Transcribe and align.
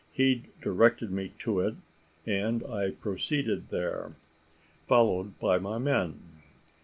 He 0.13 0.45
directed 0.63 1.11
me 1.11 1.31
to 1.37 1.59
it, 1.59 1.75
and 2.25 2.63
I 2.65 2.89
proceeded 2.89 3.69
there, 3.69 4.15
followed 4.87 5.37
by 5.39 5.59
my 5.59 5.77
men. 5.77 6.41